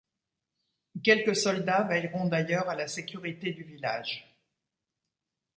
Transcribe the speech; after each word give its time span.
Quelques 1.03 1.35
soldats 1.35 1.83
veilleront 1.83 2.25
d'ailleurs 2.27 2.67
à 2.67 2.73
la 2.73 2.87
sécurité 2.87 3.51
du 3.51 3.61
village. 3.61 4.35